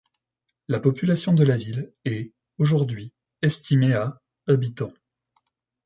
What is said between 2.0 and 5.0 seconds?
est, aujourd'hui, estimée à habitants.